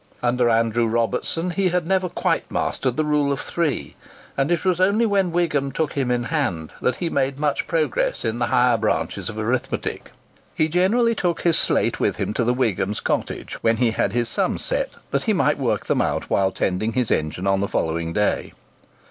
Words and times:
Under 0.23 0.49
Andrew 0.49 0.87
Robertson, 0.87 1.51
he 1.51 1.69
had 1.69 1.85
never 1.85 2.09
quite 2.09 2.49
mastered 2.51 2.97
the 2.97 3.05
Rule 3.05 3.31
of 3.31 3.39
Three, 3.39 3.95
and 4.35 4.51
it 4.51 4.65
was 4.65 4.81
only 4.81 5.05
when 5.05 5.31
Wigham 5.31 5.71
took 5.71 5.93
him 5.93 6.09
in 6.09 6.23
hand 6.23 6.71
that 6.81 6.95
he 6.95 7.07
made 7.11 7.37
much 7.37 7.67
progress 7.67 8.25
in 8.25 8.39
the 8.39 8.47
higher 8.47 8.77
branches 8.77 9.29
of 9.29 9.37
arithmetic. 9.37 10.09
He 10.55 10.69
generally 10.69 11.13
took 11.13 11.41
his 11.41 11.59
slate 11.59 11.99
with 11.99 12.15
him 12.15 12.33
to 12.33 12.43
the 12.43 12.51
Wighams' 12.51 12.99
cottage, 12.99 13.59
when 13.61 13.77
he 13.77 13.91
had 13.91 14.11
his 14.11 14.27
sums 14.27 14.65
set, 14.65 14.89
that 15.11 15.25
he 15.25 15.33
might 15.33 15.59
work 15.59 15.85
them 15.85 16.01
out 16.01 16.31
while 16.31 16.49
tending 16.49 16.93
his 16.93 17.11
engine 17.11 17.45
on 17.45 17.59
the 17.59 17.67
following 17.67 18.11
day. 18.11 18.53